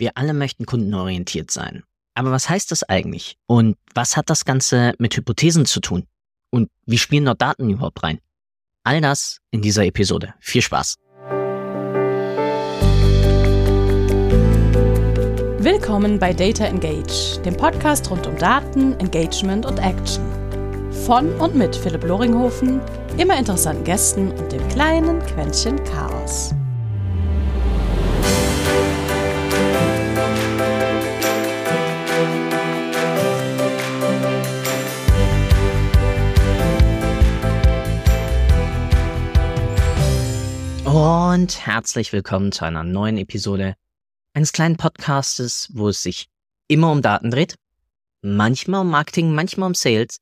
Wir 0.00 0.12
alle 0.14 0.32
möchten 0.32 0.64
kundenorientiert 0.64 1.50
sein. 1.50 1.82
Aber 2.14 2.30
was 2.30 2.48
heißt 2.48 2.70
das 2.70 2.82
eigentlich? 2.84 3.36
Und 3.46 3.76
was 3.94 4.16
hat 4.16 4.30
das 4.30 4.46
Ganze 4.46 4.94
mit 4.98 5.14
Hypothesen 5.14 5.66
zu 5.66 5.80
tun? 5.80 6.06
Und 6.50 6.70
wie 6.86 6.96
spielen 6.96 7.26
dort 7.26 7.42
Daten 7.42 7.68
überhaupt 7.68 8.02
rein? 8.02 8.18
All 8.82 9.02
das 9.02 9.40
in 9.50 9.60
dieser 9.60 9.84
Episode. 9.84 10.32
Viel 10.40 10.62
Spaß! 10.62 10.94
Willkommen 15.58 16.18
bei 16.18 16.32
Data 16.32 16.64
Engage, 16.64 17.38
dem 17.44 17.54
Podcast 17.54 18.10
rund 18.10 18.26
um 18.26 18.38
Daten, 18.38 18.98
Engagement 19.00 19.66
und 19.66 19.76
Action. 19.80 20.24
Von 21.04 21.30
und 21.34 21.54
mit 21.54 21.76
Philipp 21.76 22.04
Loringhofen, 22.04 22.80
immer 23.18 23.38
interessanten 23.38 23.84
Gästen 23.84 24.32
und 24.32 24.50
dem 24.50 24.66
kleinen 24.68 25.18
Quäntchen 25.26 25.76
Chaos. 25.84 26.54
Und 40.92 41.64
herzlich 41.64 42.12
willkommen 42.12 42.50
zu 42.50 42.64
einer 42.64 42.82
neuen 42.82 43.16
Episode 43.16 43.76
eines 44.32 44.52
kleinen 44.52 44.76
Podcastes, 44.76 45.68
wo 45.72 45.90
es 45.90 46.02
sich 46.02 46.26
immer 46.66 46.90
um 46.90 47.00
Daten 47.00 47.30
dreht, 47.30 47.54
manchmal 48.22 48.80
um 48.80 48.90
Marketing, 48.90 49.32
manchmal 49.32 49.68
um 49.68 49.74
Sales, 49.76 50.18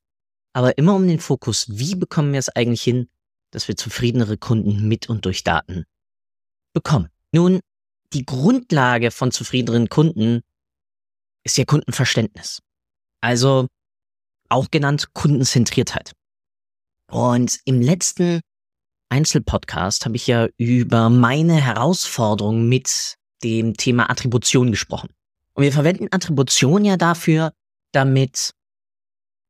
aber 0.53 0.77
immer 0.77 0.95
um 0.95 1.09
den 1.09 1.21
Fokus, 1.21 1.65
wie 1.71 1.95
bekommen 1.95 2.33
wir 2.33 2.39
es 2.39 2.51
eigentlich 2.51 2.83
hin, 2.83 3.09
dass 3.51 3.67
wir 3.67 3.79
zufriedenere 3.79 4.37
Kunden 4.37 4.87
mit 4.87 5.09
und 5.09 5.25
durch 5.25 5.43
Daten 5.43 5.87
bekommen. 6.75 7.09
Nun, 7.33 7.61
die 8.13 8.27
Grundlage 8.27 9.11
von 9.11 9.31
zufriedeneren 9.31 9.89
Kunden 9.89 10.43
ist 11.45 11.57
ja 11.57 11.65
Kundenverständnis. 11.65 12.61
Also 13.23 13.69
auch 14.51 14.71
genannt 14.71 15.15
Kundenzentriertheit. 15.15 16.13
Und 17.11 17.59
im 17.65 17.81
letzten 17.81 18.43
Einzelpodcast 19.09 20.05
habe 20.05 20.17
ich 20.17 20.27
ja 20.27 20.49
über 20.57 21.11
meine 21.11 21.55
Herausforderung 21.55 22.69
mit 22.69 23.17
dem 23.43 23.77
Thema 23.77 24.11
Attribution 24.11 24.71
gesprochen. 24.71 25.11
Und 25.55 25.65
wir 25.65 25.73
verwenden 25.73 26.09
Attribution 26.11 26.85
ja 26.85 26.97
dafür, 26.97 27.53
damit 27.93 28.53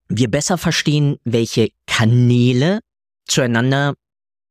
wir 0.09 0.31
besser 0.31 0.59
verstehen, 0.59 1.17
welche 1.25 1.71
Kanäle 1.87 2.81
zueinander 3.27 3.95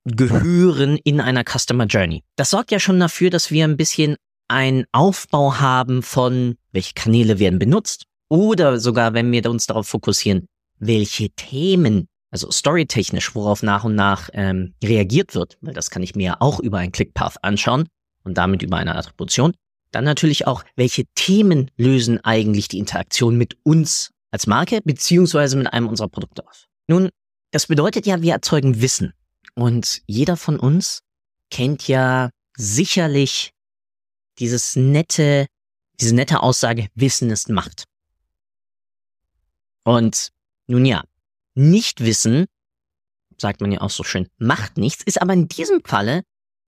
gehören 0.06 0.98
in 0.98 1.20
einer 1.20 1.44
Customer 1.44 1.86
Journey. 1.86 2.24
Das 2.36 2.52
sorgt 2.52 2.72
ja 2.72 2.80
schon 2.80 3.00
dafür, 3.00 3.30
dass 3.30 3.52
wir 3.52 3.64
ein 3.64 3.78
bisschen 3.78 4.16
einen 4.48 4.86
Aufbau 4.92 5.60
haben 5.60 6.04
von, 6.04 6.56
welche 6.72 6.94
Kanäle 6.94 7.40
werden 7.40 7.60
benutzt 7.60 8.06
oder 8.30 8.80
sogar, 8.80 9.14
wenn 9.14 9.32
wir 9.32 9.46
uns 9.50 9.66
darauf 9.66 9.88
fokussieren, 9.88 10.48
welche 10.80 11.30
Themen 11.32 12.08
also 12.32 12.52
storytechnisch, 12.52 13.36
worauf 13.36 13.64
nach 13.64 13.84
und 13.84 13.96
nach 13.96 14.30
ähm, 14.34 14.74
reagiert 14.84 15.36
wird, 15.36 15.58
weil 15.62 15.74
das 15.74 15.90
kann 15.90 16.04
ich 16.04 16.16
mir 16.16 16.42
auch 16.42 16.60
über 16.60 16.78
ein 16.78 16.92
ClickPath 16.92 17.44
anschauen 17.44 17.88
und 18.24 18.38
damit 18.38 18.64
über 18.64 18.78
eine 18.78 18.96
Attribution. 18.96 19.54
Dann 19.92 20.04
natürlich 20.04 20.46
auch, 20.46 20.64
welche 20.76 21.06
Themen 21.16 21.72
lösen 21.78 22.24
eigentlich 22.24 22.68
die 22.68 22.80
Interaktion 22.80 23.38
mit 23.38 23.58
uns 23.64 24.12
als 24.32 24.46
Marke 24.46 24.82
beziehungsweise 24.84 25.58
mit 25.58 25.72
einem 25.72 25.88
unserer 25.88 26.10
Produkte 26.10 26.46
auf. 26.46 26.66
Nun, 26.88 27.10
das 27.52 27.68
bedeutet 27.68 28.06
ja, 28.06 28.22
wir 28.22 28.34
erzeugen 28.34 28.82
Wissen 28.82 29.14
und 29.56 30.02
jeder 30.06 30.36
von 30.36 30.60
uns 30.60 31.02
kennt 31.50 31.88
ja 31.88 32.30
sicherlich 32.58 33.52
dieses 34.40 34.76
nette, 34.76 35.48
diese 36.00 36.14
nette 36.14 36.42
Aussage, 36.44 36.88
Wissen 36.96 37.30
ist 37.30 37.50
Macht. 37.50 37.86
Und 39.84 40.30
nun 40.68 40.86
ja, 40.86 41.04
Nichtwissen, 41.58 42.46
sagt 43.38 43.62
man 43.62 43.72
ja 43.72 43.82
auch 43.82 43.90
so 43.90 44.04
schön, 44.04 44.28
macht 44.38 44.78
nichts, 44.78 45.04
ist 45.04 45.22
aber 45.22 45.34
in 45.34 45.48
diesem 45.48 45.84
Falle 45.84 46.24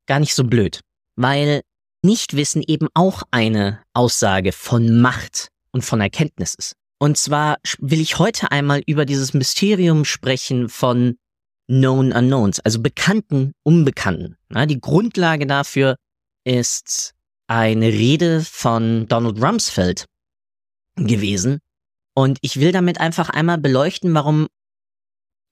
gar 0.07 0.19
nicht 0.19 0.33
so 0.33 0.44
blöd, 0.44 0.81
weil 1.16 1.61
Nichtwissen 2.03 2.63
eben 2.66 2.88
auch 2.94 3.23
eine 3.31 3.83
Aussage 3.94 4.51
von 4.51 5.00
Macht 5.00 5.50
und 5.72 5.83
von 5.83 6.01
Erkenntnis 6.01 6.55
ist. 6.55 6.73
Und 6.97 7.17
zwar 7.17 7.57
will 7.77 8.01
ich 8.01 8.19
heute 8.19 8.51
einmal 8.51 8.81
über 8.85 9.05
dieses 9.05 9.33
Mysterium 9.33 10.05
sprechen 10.05 10.69
von 10.69 11.17
Known 11.67 12.11
Unknowns, 12.11 12.59
also 12.59 12.81
bekannten 12.81 13.53
Unbekannten. 13.63 14.38
die 14.50 14.81
Grundlage 14.81 15.45
dafür 15.45 15.97
ist 16.44 17.13
eine 17.47 17.88
Rede 17.88 18.41
von 18.41 19.07
Donald 19.07 19.41
Rumsfeld 19.41 20.06
gewesen. 20.95 21.59
Und 22.16 22.39
ich 22.41 22.59
will 22.59 22.71
damit 22.71 23.00
einfach 23.00 23.29
einmal 23.29 23.59
beleuchten, 23.59 24.13
warum 24.13 24.47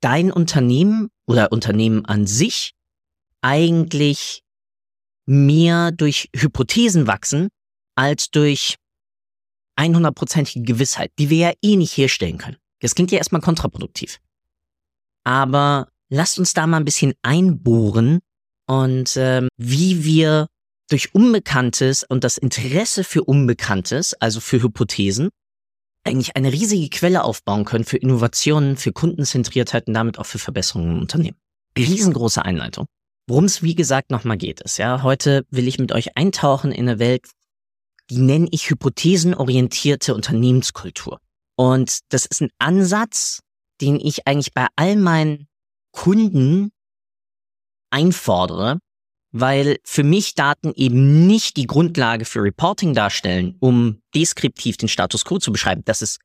dein 0.01 0.31
Unternehmen 0.31 1.09
oder 1.25 1.51
Unternehmen 1.51 2.05
an 2.05 2.27
sich 2.27 2.73
eigentlich 3.41 4.43
mehr 5.25 5.91
durch 5.91 6.29
Hypothesen 6.35 7.07
wachsen 7.07 7.49
als 7.95 8.29
durch 8.29 8.75
100%ige 9.77 10.63
Gewissheit, 10.63 11.11
die 11.19 11.29
wir 11.29 11.37
ja 11.37 11.53
eh 11.61 11.75
nicht 11.75 11.95
herstellen 11.97 12.37
können. 12.37 12.57
Das 12.79 12.95
klingt 12.95 13.11
ja 13.11 13.17
erstmal 13.17 13.41
kontraproduktiv. 13.41 14.19
Aber 15.23 15.89
lasst 16.09 16.39
uns 16.39 16.53
da 16.53 16.67
mal 16.67 16.77
ein 16.77 16.85
bisschen 16.85 17.13
einbohren 17.21 18.19
und 18.67 19.15
ähm, 19.17 19.49
wie 19.57 20.03
wir 20.03 20.47
durch 20.89 21.13
Unbekanntes 21.13 22.03
und 22.03 22.23
das 22.23 22.37
Interesse 22.37 23.03
für 23.03 23.23
Unbekanntes, 23.23 24.13
also 24.15 24.39
für 24.39 24.61
Hypothesen, 24.61 25.29
eigentlich 26.07 26.35
eine 26.35 26.51
riesige 26.51 26.89
Quelle 26.89 27.23
aufbauen 27.23 27.65
können 27.65 27.83
für 27.83 27.97
Innovationen, 27.97 28.77
für 28.77 28.91
Kundenzentriertheit 28.91 29.87
und 29.87 29.93
damit 29.93 30.17
auch 30.17 30.25
für 30.25 30.39
Verbesserungen 30.39 30.95
im 30.95 31.01
Unternehmen. 31.01 31.37
Riesengroße 31.77 32.43
Einleitung. 32.43 32.87
Worum 33.27 33.43
es 33.43 33.61
wie 33.61 33.75
gesagt 33.75 34.09
nochmal 34.09 34.37
geht 34.37 34.61
ist, 34.61 34.77
ja, 34.77 35.03
heute 35.03 35.45
will 35.51 35.67
ich 35.67 35.79
mit 35.79 35.91
euch 35.91 36.15
eintauchen 36.15 36.71
in 36.71 36.87
eine 36.87 36.99
Welt, 36.99 37.27
die 38.09 38.19
nenne 38.19 38.47
ich 38.51 38.69
hypothesenorientierte 38.69 40.15
Unternehmenskultur. 40.15 41.19
Und 41.57 41.99
das 42.09 42.25
ist 42.25 42.41
ein 42.41 42.51
Ansatz, 42.57 43.41
den 43.81 43.99
ich 43.99 44.27
eigentlich 44.27 44.53
bei 44.53 44.67
all 44.77 44.95
meinen 44.95 45.47
Kunden 45.91 46.71
einfordere, 47.89 48.79
weil 49.39 49.77
für 49.83 50.03
mich 50.03 50.35
Daten 50.35 50.73
eben 50.75 51.27
nicht 51.27 51.57
die 51.57 51.67
Grundlage 51.67 52.25
für 52.25 52.41
Reporting 52.41 52.93
darstellen, 52.93 53.55
um 53.59 54.01
deskriptiv 54.15 54.77
den 54.77 54.89
Status 54.89 55.25
quo 55.25 55.37
zu 55.37 55.51
beschreiben. 55.51 55.83
Das 55.85 56.01
ist 56.01 56.19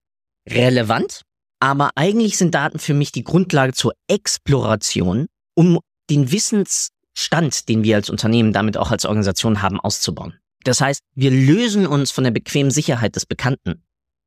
relevant, 0.48 1.22
aber 1.60 1.90
eigentlich 1.94 2.36
sind 2.36 2.54
Daten 2.54 2.78
für 2.78 2.94
mich 2.94 3.12
die 3.12 3.24
Grundlage 3.24 3.72
zur 3.72 3.92
Exploration, 4.08 5.26
um 5.54 5.80
den 6.10 6.32
Wissensstand, 6.32 7.68
den 7.68 7.84
wir 7.84 7.96
als 7.96 8.10
Unternehmen, 8.10 8.52
damit 8.52 8.76
auch 8.76 8.90
als 8.90 9.04
Organisation 9.04 9.62
haben, 9.62 9.78
auszubauen. 9.78 10.34
Das 10.64 10.80
heißt, 10.80 11.00
wir 11.14 11.30
lösen 11.30 11.86
uns 11.86 12.10
von 12.10 12.24
der 12.24 12.30
bequemen 12.30 12.70
Sicherheit 12.70 13.16
des 13.16 13.26
Bekannten 13.26 13.82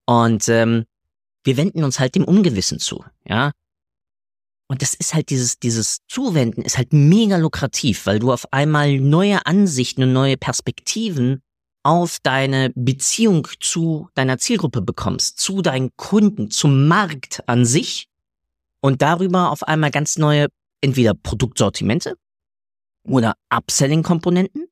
und 0.06 0.48
ähm, 0.50 0.86
wir 1.44 1.58
wenden 1.58 1.84
uns 1.84 2.00
halt 2.00 2.16
dem 2.16 2.26
Ungewissen 2.26 2.80
zu. 2.80 3.04
Ja, 3.26 3.52
und 4.68 4.82
das 4.82 4.94
ist 4.96 5.14
halt 5.14 5.30
dieses, 5.30 5.60
dieses 5.60 6.00
Zuwenden 6.08 6.64
ist 6.64 6.78
halt 6.78 6.92
mega 6.92 7.38
lukrativ, 7.38 8.06
weil 8.06 8.20
du 8.20 8.32
auf 8.32 8.52
einmal 8.52 9.00
neue 9.00 9.46
Ansichten 9.46 10.04
und 10.04 10.14
neue 10.14 10.38
Perspektiven 10.38 11.42
auf 11.84 12.18
deine 12.24 12.72
Beziehung 12.76 13.48
zu 13.60 14.10
deiner 14.16 14.40
Zielgruppe 14.40 14.82
bekommst, 14.82 15.38
zu 15.38 15.62
deinen 15.62 15.96
Kunden, 15.98 16.50
zum 16.50 16.88
Markt 16.88 17.48
an 17.48 17.64
sich 17.64 18.08
und 18.82 19.04
darüber 19.04 19.52
auf 19.52 19.62
einmal 19.64 19.92
ganz 19.92 20.18
neue 20.18 20.48
entweder 20.82 21.14
Produktsortimente 21.14 22.16
oder 23.08 23.36
Upselling-Komponenten 23.50 24.66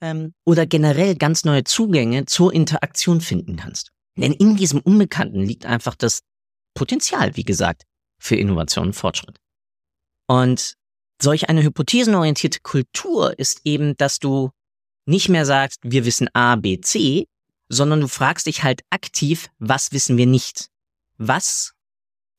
ähm, 0.00 0.32
oder 0.46 0.64
generell 0.64 1.14
ganz 1.14 1.44
neue 1.44 1.64
Zugänge 1.64 2.24
zur 2.24 2.54
Interaktion 2.54 3.20
finden 3.20 3.56
kannst. 3.56 3.90
Denn 4.16 4.32
in 4.32 4.56
diesem 4.56 4.80
Unbekannten 4.80 5.40
liegt 5.40 5.66
einfach 5.66 5.94
das 5.94 6.20
Potenzial, 6.74 7.36
wie 7.36 7.44
gesagt, 7.44 7.82
für 8.18 8.36
Innovation 8.36 8.88
und 8.88 8.92
Fortschritt. 8.94 9.38
Und 10.26 10.74
solch 11.20 11.48
eine 11.48 11.62
hypothesenorientierte 11.62 12.60
Kultur 12.60 13.38
ist 13.38 13.60
eben, 13.64 13.96
dass 13.96 14.18
du 14.18 14.50
nicht 15.06 15.28
mehr 15.28 15.46
sagst, 15.46 15.78
wir 15.82 16.04
wissen 16.04 16.28
A, 16.34 16.56
B, 16.56 16.80
C, 16.80 17.28
sondern 17.68 18.00
du 18.00 18.08
fragst 18.08 18.46
dich 18.46 18.62
halt 18.62 18.82
aktiv, 18.90 19.48
was 19.58 19.92
wissen 19.92 20.16
wir 20.16 20.26
nicht? 20.26 20.68
Was 21.16 21.72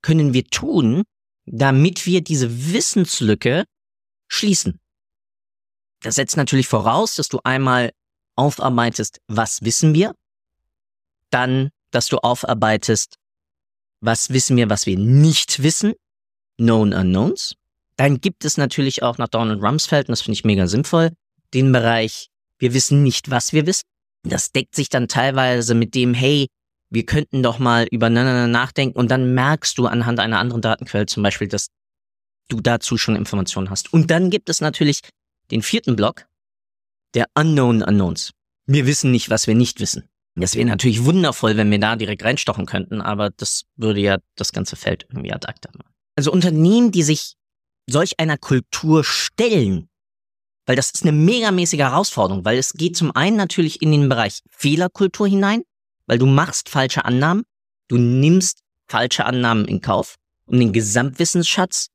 können 0.02 0.34
wir 0.34 0.46
tun, 0.46 1.04
damit 1.46 2.06
wir 2.06 2.22
diese 2.22 2.72
Wissenslücke 2.74 3.66
schließen? 4.28 4.80
Das 6.02 6.16
setzt 6.16 6.38
natürlich 6.38 6.68
voraus, 6.68 7.16
dass 7.16 7.28
du 7.28 7.40
einmal 7.44 7.92
aufarbeitest, 8.36 9.20
was 9.28 9.64
wissen 9.64 9.94
wir, 9.94 10.14
dann, 11.32 11.70
dass 11.92 12.08
du 12.08 12.20
aufarbeitest, 12.20 13.16
was 14.02 14.30
wissen 14.30 14.58
wir, 14.58 14.70
was 14.70 14.86
wir 14.86 14.98
nicht 14.98 15.64
wissen, 15.64 15.94
Known 16.58 16.94
Unknowns. 16.94 17.56
Dann 17.96 18.22
gibt 18.22 18.46
es 18.46 18.58
natürlich 18.58 19.04
auch 19.04 19.18
nach 19.18 19.28
Donald 19.28 19.62
Rumsfeld, 19.62 20.08
und 20.08 20.14
das 20.14 20.22
finde 20.22 20.36
ich 20.36 20.46
mega 20.46 20.68
sinnvoll, 20.68 21.12
den 21.54 21.72
Bereich, 21.72 22.30
wir 22.60 22.74
wissen 22.74 23.04
nicht, 23.04 23.30
was 23.30 23.54
wir 23.54 23.66
wissen. 23.66 23.84
Das 24.24 24.52
deckt 24.52 24.76
sich 24.76 24.90
dann 24.90 25.08
teilweise 25.08 25.74
mit 25.74 25.96
dem, 25.96 26.14
hey, 26.14 26.48
wir 26.90 27.06
könnten 27.06 27.44
doch 27.44 27.60
mal 27.60 27.88
übereinander 27.92 28.48
nachdenken 28.48 28.98
und 28.98 29.12
dann 29.12 29.34
merkst 29.34 29.78
du 29.78 29.88
anhand 29.88 30.20
einer 30.20 30.40
anderen 30.40 30.62
Datenquelle 30.62 31.06
zum 31.06 31.24
Beispiel, 31.24 31.48
dass 31.48 31.68
du 32.50 32.62
dazu 32.62 32.98
schon 32.98 33.16
Informationen 33.16 33.70
hast. 33.70 33.92
Und 33.94 34.10
dann 34.10 34.30
gibt 34.30 34.50
es 34.50 34.62
natürlich 34.62 35.02
den 35.52 35.62
vierten 35.62 35.96
Block, 35.96 36.26
der 37.14 37.28
Unknown 37.36 37.84
Unknowns. 37.84 38.32
Wir 38.66 38.86
wissen 38.86 39.12
nicht, 39.12 39.30
was 39.30 39.48
wir 39.48 39.56
nicht 39.56 39.80
wissen. 39.80 40.08
Das 40.40 40.56
wäre 40.56 40.68
natürlich 40.68 41.04
wundervoll, 41.04 41.58
wenn 41.58 41.72
wir 41.72 41.80
da 41.80 41.96
direkt 41.96 42.24
reinstochen 42.24 42.68
könnten, 42.68 43.02
aber 43.02 43.32
das 43.32 43.64
würde 43.76 44.02
ja 44.02 44.18
das 44.36 44.52
ganze 44.52 44.76
Feld 44.76 45.08
irgendwie 45.10 45.34
ad 45.34 45.48
acta 45.48 45.70
machen. 45.76 45.92
Also 46.16 46.32
Unternehmen, 46.32 46.92
die 46.92 47.04
sich 47.04 47.34
solch 47.90 48.20
einer 48.20 48.38
Kultur 48.38 49.04
stellen, 49.04 49.90
weil 50.68 50.76
das 50.76 50.92
ist 50.92 51.04
eine 51.04 51.12
megamäßige 51.12 51.80
Herausforderung, 51.80 52.46
weil 52.46 52.58
es 52.58 52.74
geht 52.74 52.96
zum 52.96 53.16
einen 53.16 53.38
natürlich 53.38 53.82
in 53.82 53.92
den 53.92 54.10
Bereich 54.10 54.42
Fehlerkultur 54.50 55.28
hinein, 55.28 55.64
weil 56.06 56.20
du 56.20 56.28
machst 56.28 56.70
falsche 56.70 57.06
Annahmen, 57.06 57.44
du 57.88 57.98
nimmst 57.98 58.60
falsche 58.88 59.26
Annahmen 59.26 59.66
in 59.66 59.82
Kauf, 59.82 60.18
um 60.46 60.60
den 60.60 60.72
Gesamtwissensschatz 60.72 61.88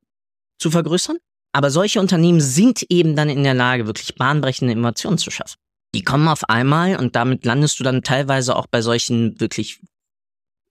zu 0.58 0.70
vergrößern. 0.70 1.18
Aber 1.52 1.70
solche 1.70 2.00
Unternehmen 2.00 2.40
sind 2.40 2.82
eben 2.88 3.14
dann 3.14 3.28
in 3.28 3.44
der 3.44 3.54
Lage, 3.54 3.86
wirklich 3.86 4.14
bahnbrechende 4.14 4.72
Innovationen 4.72 5.18
zu 5.18 5.30
schaffen. 5.30 5.61
Die 5.94 6.02
kommen 6.02 6.28
auf 6.28 6.48
einmal 6.48 6.96
und 6.96 7.16
damit 7.16 7.44
landest 7.44 7.78
du 7.78 7.84
dann 7.84 8.02
teilweise 8.02 8.56
auch 8.56 8.66
bei 8.66 8.80
solchen 8.80 9.38
wirklich 9.40 9.80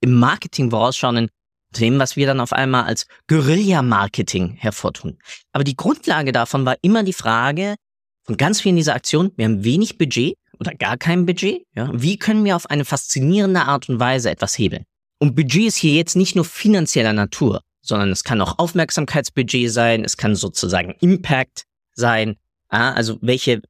im 0.02 0.16
Marketing 0.16 0.72
vorausschauenden 0.72 1.30
Themen, 1.74 2.00
was 2.00 2.16
wir 2.16 2.26
dann 2.26 2.40
auf 2.40 2.54
einmal 2.54 2.86
als 2.86 3.06
Guerilla-Marketing 3.28 4.56
hervortun. 4.56 5.20
Aber 5.52 5.64
die 5.64 5.76
Grundlage 5.76 6.32
davon 6.32 6.66
war 6.66 6.76
immer 6.82 7.04
die 7.04 7.14
Frage 7.14 7.76
von 8.24 8.36
ganz 8.36 8.62
vielen 8.62 8.76
dieser 8.76 8.96
Aktionen, 8.96 9.32
wir 9.36 9.46
haben 9.46 9.64
wenig 9.64 9.98
Budget 9.98 10.36
oder 10.60 10.74
gar 10.74 10.98
kein 10.98 11.26
Budget. 11.26 11.64
Ja? 11.76 11.90
Wie 11.94 12.18
können 12.18 12.44
wir 12.44 12.56
auf 12.56 12.70
eine 12.70 12.86
faszinierende 12.86 13.62
Art 13.62 13.90
und 13.90 14.00
Weise 14.00 14.30
etwas 14.30 14.58
hebeln? 14.58 14.86
Und 15.20 15.36
Budget 15.36 15.68
ist 15.68 15.78
hier 15.78 15.94
jetzt 15.94 16.16
nicht 16.16 16.36
nur 16.36 16.46
finanzieller 16.46 17.14
Natur, 17.14 17.62
sondern 17.82 18.10
es 18.10 18.24
kann 18.24 18.42
auch 18.42 18.60
Aufmerksamkeitsbudget 18.60 19.72
sein, 19.72 20.04
es 20.04 20.18
kann 20.18 20.36
sozusagen 20.36 20.96
Impact 21.00 21.66
sein. 21.94 22.38
Also 22.70 23.18
welche, 23.22 23.62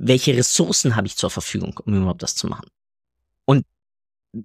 welche 0.00 0.36
Ressourcen 0.36 0.96
habe 0.96 1.06
ich 1.06 1.16
zur 1.16 1.30
Verfügung, 1.30 1.78
um 1.84 1.94
überhaupt 1.94 2.22
das 2.22 2.36
zu 2.36 2.46
machen? 2.46 2.68
Und 3.44 3.66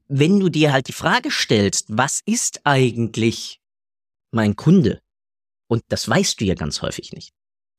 wenn 0.07 0.39
du 0.39 0.49
dir 0.49 0.73
halt 0.73 0.87
die 0.87 0.93
Frage 0.93 1.29
stellst, 1.29 1.85
was 1.89 2.21
ist 2.25 2.61
eigentlich 2.63 3.61
mein 4.31 4.55
Kunde? 4.55 4.99
Und 5.67 5.83
das 5.89 6.09
weißt 6.09 6.41
du 6.41 6.45
ja 6.45 6.55
ganz 6.55 6.81
häufig 6.81 7.13
nicht. 7.13 7.31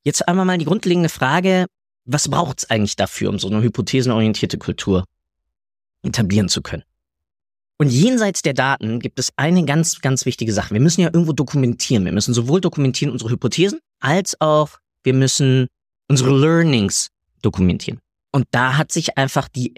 Jetzt 0.05 0.27
einmal 0.29 0.45
mal 0.45 0.59
die 0.59 0.67
grundlegende 0.67 1.09
Frage, 1.09 1.67
was 2.05 2.29
braucht 2.29 2.59
es 2.59 2.71
eigentlich 2.71 2.97
dafür, 2.97 3.31
um 3.31 3.39
so 3.39 3.49
eine 3.49 3.63
hypothesenorientierte 3.63 4.59
Kultur 4.59 5.05
etablieren 6.03 6.49
zu 6.49 6.63
können? 6.63 6.85
Und 7.79 7.89
jenseits 7.89 8.43
der 8.43 8.55
Daten 8.55 9.01
gibt 9.01 9.19
es 9.19 9.33
eine 9.37 9.65
ganz, 9.65 10.01
ganz 10.01 10.27
wichtige 10.27 10.53
Sache. 10.53 10.75
Wir 10.75 10.81
müssen 10.81 11.01
ja 11.01 11.09
irgendwo 11.09 11.33
dokumentieren. 11.33 12.05
Wir 12.05 12.13
müssen 12.13 12.35
sowohl 12.35 12.61
dokumentieren 12.61 13.11
unsere 13.11 13.31
Hypothesen, 13.31 13.81
als 13.99 14.41
auch 14.41 14.79
wir 15.03 15.15
müssen 15.15 15.67
unsere 16.09 16.31
Learnings 16.39 17.11
dokumentieren. 17.45 18.01
Und 18.33 18.47
da 18.51 18.77
hat 18.77 18.93
sich 18.93 19.17
einfach 19.17 19.49
die 19.49 19.75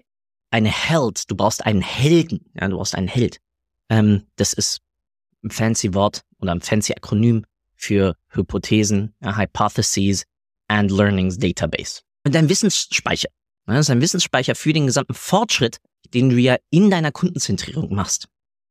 eine 0.50 0.70
Held, 0.70 1.30
du 1.30 1.36
brauchst 1.36 1.66
einen 1.66 1.82
Helden, 1.82 2.50
ja, 2.54 2.68
du 2.68 2.76
brauchst 2.76 2.94
einen 2.94 3.08
Held. 3.08 3.38
Ähm, 3.88 4.22
das 4.36 4.52
ist 4.52 4.80
ein 5.42 5.50
fancy 5.50 5.92
Wort 5.94 6.22
oder 6.38 6.52
ein 6.52 6.60
fancy 6.60 6.94
Akronym 6.94 7.44
für 7.74 8.16
Hypothesen, 8.28 9.14
ja, 9.20 9.36
Hypotheses 9.36 10.24
and 10.68 10.90
Learnings 10.90 11.38
Database. 11.38 12.02
Und 12.24 12.34
dein 12.34 12.48
Wissensspeicher. 12.48 13.28
Ja, 13.66 13.74
das 13.74 13.86
ist 13.86 13.90
ein 13.90 14.00
Wissensspeicher 14.00 14.54
für 14.54 14.72
den 14.72 14.86
gesamten 14.86 15.14
Fortschritt, 15.14 15.78
den 16.14 16.30
du 16.30 16.36
ja 16.36 16.56
in 16.70 16.90
deiner 16.90 17.12
Kundenzentrierung 17.12 17.94
machst. 17.94 18.28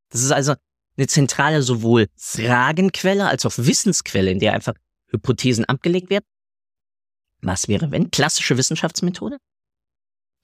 Das 0.09 0.21
ist 0.21 0.31
also 0.31 0.55
eine 0.97 1.07
zentrale 1.07 1.61
sowohl 1.61 2.07
Fragenquelle 2.15 3.27
als 3.27 3.45
auch 3.45 3.53
Wissensquelle, 3.57 4.31
in 4.31 4.39
der 4.39 4.53
einfach 4.53 4.73
Hypothesen 5.07 5.65
abgelegt 5.65 6.09
werden. 6.09 6.25
Was 7.45 7.67
wäre 7.67 7.91
wenn? 7.91 8.11
Klassische 8.11 8.57
Wissenschaftsmethode 8.57 9.37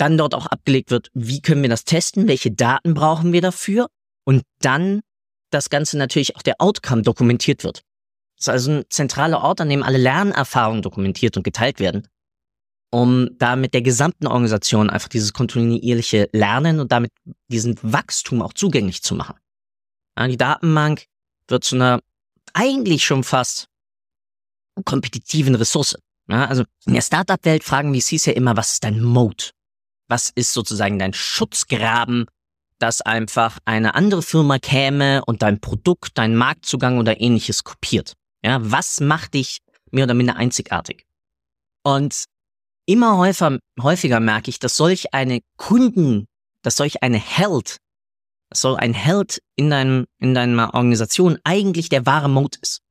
dann 0.02 0.18
dort 0.18 0.34
auch 0.34 0.48
abgelegt 0.48 0.90
wird, 0.90 1.12
wie 1.14 1.42
können 1.42 1.62
wir 1.62 1.70
das 1.70 1.86
testen, 1.86 2.28
welche 2.28 2.50
Daten 2.50 2.96
brauchen 2.96 3.34
wir 3.34 3.42
dafür 3.42 3.88
und 4.26 4.42
dann 4.60 5.02
das 5.52 5.70
Ganze 5.70 5.96
natürlich 5.96 6.36
auch 6.36 6.42
der 6.42 6.56
Outcome 6.60 7.04
dokumentiert 7.04 7.64
wird. 7.64 7.84
Das 8.36 8.46
ist 8.46 8.50
also 8.50 8.72
ein 8.72 8.86
zentraler 8.90 9.44
Ort, 9.44 9.62
an 9.62 9.70
dem 9.70 9.84
alle 9.84 10.00
Lernerfahrungen 10.00 10.82
dokumentiert 10.82 11.38
und 11.38 11.44
geteilt 11.44 11.80
werden, 11.80 12.08
um 12.90 13.30
da 13.38 13.56
mit 13.56 13.76
der 13.76 13.84
gesamten 13.84 14.26
Organisation 14.26 14.90
einfach 14.90 15.08
dieses 15.08 15.34
kontinuierliche 15.34 16.30
Lernen 16.34 16.80
und 16.80 16.92
damit 16.92 17.12
diesen 17.50 17.78
Wachstum 17.84 18.42
auch 18.42 18.54
zugänglich 18.54 19.04
zu 19.04 19.14
machen. 19.14 19.36
Die 20.20 20.38
Datenbank 20.38 21.06
wird 21.48 21.64
zu 21.64 21.76
einer 21.76 22.00
eigentlich 22.54 23.06
schon 23.06 23.24
fast 23.24 23.68
kompetitiven 24.84 25.54
Ressource. 25.54 25.96
Ja, 26.28 26.46
also 26.46 26.64
in 26.86 26.94
der 26.94 27.02
Startup-Welt 27.02 27.64
fragen 27.64 27.94
VCs 27.94 28.26
ja 28.26 28.34
immer, 28.34 28.56
was 28.56 28.74
ist 28.74 28.84
dein 28.84 29.02
Mode? 29.02 29.52
Was 30.08 30.32
ist 30.34 30.54
sozusagen 30.54 31.00
dein 31.00 31.14
Schutzgraben, 31.14 32.26
dass 32.80 33.02
einfach 33.02 33.60
eine 33.66 33.96
andere 33.96 34.22
Firma 34.22 34.60
käme 34.60 35.24
und 35.26 35.42
dein 35.42 35.60
Produkt, 35.60 36.18
dein 36.18 36.36
Marktzugang 36.36 37.00
oder 37.00 37.20
ähnliches 37.20 37.64
kopiert? 37.64 38.14
Ja, 38.44 38.60
was 38.62 39.00
macht 39.00 39.34
dich 39.34 39.60
mehr 39.92 40.06
oder 40.06 40.14
minder 40.14 40.36
einzigartig? 40.36 41.06
Und 41.84 42.26
immer 42.86 43.18
häufiger, 43.18 43.60
häufiger 43.82 44.20
merke 44.20 44.50
ich, 44.50 44.60
dass 44.60 44.76
solch 44.76 45.14
eine 45.14 45.42
Kunden, 45.58 46.28
dass 46.62 46.76
solch 46.76 47.04
eine 47.04 47.18
Held, 47.18 47.78
dass 48.50 48.62
so 48.62 48.76
ein 48.76 48.94
Held 48.94 49.42
in 49.56 49.70
deinem, 49.70 50.06
in 50.20 50.34
deiner 50.34 50.74
Organisation 50.74 51.40
eigentlich 51.44 51.90
der 51.90 52.06
wahre 52.06 52.30
Mode 52.30 52.58
ist. 52.62 52.82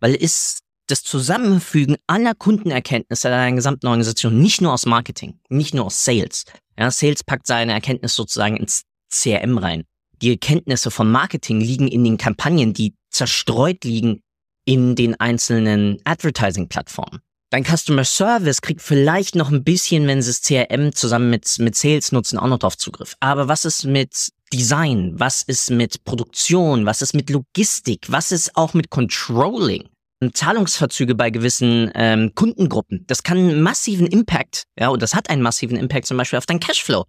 Weil 0.00 0.14
es 0.14 0.60
das 0.86 1.02
Zusammenfügen 1.02 1.96
aller 2.06 2.34
Kundenerkenntnisse 2.34 3.28
deiner 3.28 3.56
gesamten 3.56 3.86
Organisation, 3.86 4.38
nicht 4.38 4.60
nur 4.60 4.72
aus 4.72 4.86
Marketing, 4.86 5.38
nicht 5.48 5.74
nur 5.74 5.86
aus 5.86 6.04
Sales, 6.04 6.44
ja, 6.78 6.90
Sales 6.90 7.22
packt 7.22 7.46
seine 7.46 7.72
Erkenntnis 7.72 8.14
sozusagen 8.14 8.56
ins 8.56 8.82
CRM 9.10 9.58
rein. 9.58 9.84
Die 10.22 10.30
Erkenntnisse 10.30 10.90
von 10.90 11.10
Marketing 11.10 11.60
liegen 11.60 11.88
in 11.88 12.04
den 12.04 12.18
Kampagnen, 12.18 12.72
die 12.72 12.94
zerstreut 13.10 13.84
liegen 13.84 14.22
in 14.64 14.96
den 14.96 15.18
einzelnen 15.20 15.98
Advertising-Plattformen. 16.04 17.20
Dein 17.50 17.64
Customer 17.64 18.04
Service 18.04 18.62
kriegt 18.62 18.82
vielleicht 18.82 19.36
noch 19.36 19.50
ein 19.52 19.62
bisschen, 19.62 20.06
wenn 20.08 20.22
sie 20.22 20.30
das 20.30 20.42
CRM 20.42 20.92
zusammen 20.92 21.30
mit, 21.30 21.58
mit 21.58 21.76
Sales 21.76 22.10
nutzen, 22.10 22.38
auch 22.38 22.48
noch 22.48 22.58
drauf 22.58 22.76
Zugriff. 22.76 23.14
Aber 23.20 23.46
was 23.46 23.64
ist 23.64 23.84
mit 23.84 24.30
Design? 24.52 25.12
Was 25.16 25.42
ist 25.42 25.70
mit 25.70 26.02
Produktion? 26.04 26.86
Was 26.86 27.02
ist 27.02 27.14
mit 27.14 27.30
Logistik? 27.30 28.06
Was 28.08 28.32
ist 28.32 28.56
auch 28.56 28.74
mit 28.74 28.90
Controlling? 28.90 29.88
Zahlungsverzüge 30.32 31.14
bei 31.14 31.30
gewissen 31.30 31.90
ähm, 31.94 32.34
Kundengruppen. 32.34 33.04
Das 33.06 33.22
kann 33.22 33.38
einen 33.38 33.62
massiven 33.62 34.06
Impact, 34.06 34.64
ja, 34.78 34.88
und 34.88 35.02
das 35.02 35.14
hat 35.14 35.28
einen 35.28 35.42
massiven 35.42 35.76
Impact 35.76 36.06
zum 36.06 36.16
Beispiel 36.16 36.38
auf 36.38 36.46
dein 36.46 36.60
Cashflow. 36.60 37.04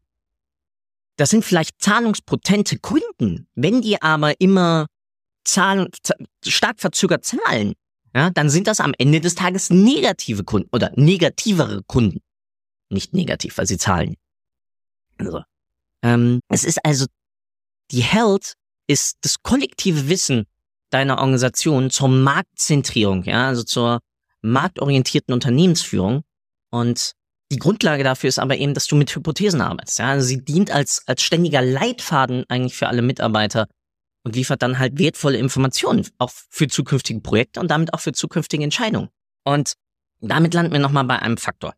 Das 1.17 1.29
sind 1.29 1.45
vielleicht 1.45 1.81
zahlungspotente 1.81 2.79
Kunden. 2.79 3.47
Wenn 3.55 3.81
die 3.81 4.01
aber 4.01 4.39
immer 4.41 4.87
zahlen, 5.45 5.87
stark 6.45 6.79
verzögert 6.79 7.23
zahlen, 7.23 7.73
ja, 8.13 8.29
dann 8.29 8.49
sind 8.49 8.67
das 8.67 8.79
am 8.79 8.93
Ende 8.97 9.21
des 9.21 9.35
Tages 9.35 9.69
negative 9.69 10.43
Kunden 10.43 10.69
oder 10.71 10.91
negativere 10.95 11.83
Kunden. 11.83 12.21
Nicht 12.89 13.13
negativ, 13.13 13.57
weil 13.57 13.67
sie 13.67 13.77
zahlen. 13.77 14.15
Also, 15.17 15.41
ähm, 16.01 16.39
es 16.49 16.63
ist 16.63 16.83
also, 16.83 17.05
die 17.91 18.01
Health 18.01 18.53
ist 18.87 19.17
das 19.21 19.41
kollektive 19.41 20.09
Wissen 20.09 20.45
deiner 20.95 21.17
Organisation 21.17 21.89
zur 21.89 22.07
Marktzentrierung, 22.07 23.23
ja, 23.25 23.47
also 23.47 23.63
zur 23.63 23.99
marktorientierten 24.41 25.33
Unternehmensführung. 25.33 26.23
Und 26.71 27.11
die 27.51 27.57
Grundlage 27.57 28.03
dafür 28.03 28.29
ist 28.29 28.39
aber 28.39 28.57
eben, 28.57 28.73
dass 28.73 28.87
du 28.87 28.95
mit 28.95 29.13
Hypothesen 29.13 29.59
arbeitest. 29.59 29.99
Ja? 29.99 30.11
Also 30.11 30.25
sie 30.25 30.43
dient 30.43 30.71
als, 30.71 31.03
als 31.05 31.21
ständiger 31.21 31.61
Leitfaden 31.61 32.45
eigentlich 32.47 32.75
für 32.75 32.87
alle 32.87 33.01
Mitarbeiter 33.01 33.67
und 34.23 34.35
liefert 34.35 34.61
dann 34.61 34.79
halt 34.79 34.97
wertvolle 34.97 35.37
Informationen, 35.37 36.07
auch 36.17 36.31
für 36.31 36.67
zukünftige 36.67 37.19
Projekte 37.19 37.59
und 37.59 37.69
damit 37.69 37.93
auch 37.93 37.99
für 37.99 38.13
zukünftige 38.13 38.63
Entscheidungen. 38.63 39.09
Und 39.43 39.73
damit 40.21 40.53
landen 40.53 40.71
wir 40.71 40.79
nochmal 40.79 41.03
bei 41.03 41.19
einem 41.19 41.37
Faktor. 41.37 41.75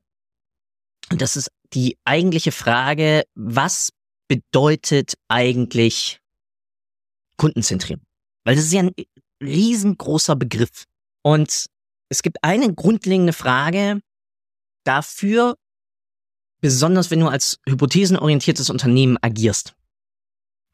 Und 1.11 1.21
das 1.21 1.35
ist 1.35 1.49
die 1.73 1.97
eigentliche 2.05 2.51
Frage, 2.51 3.23
was 3.33 3.89
bedeutet 4.27 5.15
eigentlich 5.27 6.19
Kundenzentrierung? 7.37 8.06
Weil 8.47 8.55
das 8.55 8.63
ist 8.63 8.71
ja 8.71 8.79
ein 8.79 8.93
riesengroßer 9.43 10.37
Begriff. 10.37 10.85
Und 11.21 11.65
es 12.07 12.21
gibt 12.21 12.41
eine 12.45 12.73
grundlegende 12.73 13.33
Frage 13.33 13.99
dafür, 14.85 15.57
besonders 16.61 17.11
wenn 17.11 17.19
du 17.19 17.27
als 17.27 17.59
hypothesenorientiertes 17.67 18.69
Unternehmen 18.69 19.17
agierst. 19.21 19.75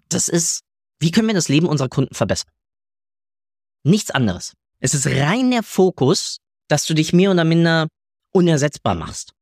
Das 0.07 0.27
ist, 0.27 0.61
wie 0.99 1.09
können 1.09 1.27
wir 1.27 1.33
das 1.33 1.49
Leben 1.49 1.65
unserer 1.65 1.89
Kunden 1.89 2.13
verbessern? 2.13 2.51
Nichts 3.83 4.11
anderes. 4.11 4.53
Es 4.79 4.93
ist 4.93 5.07
rein 5.07 5.49
der 5.49 5.63
Fokus, 5.63 6.37
dass 6.67 6.85
du 6.85 6.93
dich 6.93 7.11
mehr 7.11 7.31
oder 7.31 7.43
minder 7.43 7.87
unersetzbar 8.31 8.93
machst. 8.93 9.33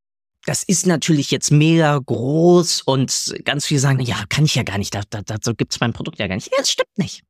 das 0.45 0.63
ist 0.63 0.87
natürlich 0.87 1.31
jetzt 1.31 1.51
mega 1.51 1.99
groß 1.99 2.83
und 2.83 3.35
ganz 3.43 3.65
viele 3.65 3.81
sagen, 3.81 3.99
ja, 3.99 4.23
kann 4.29 4.45
ich 4.45 4.55
ja 4.55 4.63
gar 4.63 4.77
nicht, 4.77 4.95
da, 4.95 5.01
da, 5.09 5.21
dazu 5.21 5.53
gibt's 5.53 5.81
mein 5.81 5.91
Produkt 5.91 6.17
ja 6.17 6.27
gar 6.27 6.35
nicht. 6.35 6.49
Ja, 6.49 6.59
das 6.59 6.71
stimmt 6.71 6.97
nicht. 6.97 7.25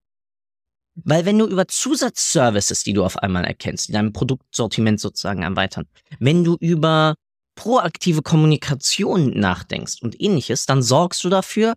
Weil 0.95 1.25
wenn 1.25 1.37
du 1.39 1.47
über 1.47 1.67
Zusatzservices, 1.67 2.83
die 2.83 2.93
du 2.93 3.05
auf 3.05 3.17
einmal 3.17 3.45
erkennst, 3.45 3.87
die 3.87 3.93
dein 3.93 4.13
Produktsortiment 4.13 4.99
sozusagen 4.99 5.43
erweitern, 5.43 5.87
wenn 6.19 6.43
du 6.43 6.57
über 6.59 7.15
proaktive 7.55 8.21
Kommunikation 8.21 9.31
nachdenkst 9.31 10.01
und 10.01 10.19
ähnliches, 10.19 10.65
dann 10.65 10.81
sorgst 10.81 11.23
du 11.23 11.29
dafür, 11.29 11.75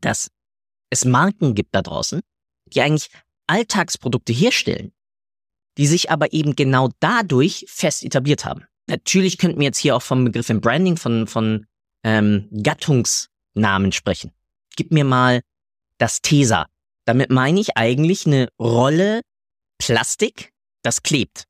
dass 0.00 0.30
es 0.90 1.04
Marken 1.04 1.54
gibt 1.54 1.74
da 1.74 1.82
draußen, 1.82 2.20
die 2.66 2.80
eigentlich 2.80 3.10
Alltagsprodukte 3.46 4.32
herstellen, 4.32 4.92
die 5.76 5.86
sich 5.86 6.10
aber 6.10 6.32
eben 6.32 6.56
genau 6.56 6.90
dadurch 7.00 7.66
fest 7.68 8.04
etabliert 8.04 8.44
haben. 8.44 8.64
Natürlich 8.86 9.38
könnten 9.38 9.58
wir 9.58 9.66
jetzt 9.66 9.78
hier 9.78 9.96
auch 9.96 10.02
vom 10.02 10.24
Begriff 10.24 10.50
im 10.50 10.60
Branding 10.60 10.96
von, 10.96 11.26
von 11.26 11.66
ähm, 12.04 12.48
Gattungsnamen 12.62 13.92
sprechen. 13.92 14.32
Gib 14.76 14.92
mir 14.92 15.04
mal 15.04 15.40
das 15.98 16.20
Tesa. 16.20 16.66
Damit 17.04 17.30
meine 17.30 17.60
ich 17.60 17.76
eigentlich 17.76 18.26
eine 18.26 18.48
Rolle 18.58 19.22
Plastik, 19.78 20.52
das 20.82 21.02
klebt. 21.02 21.44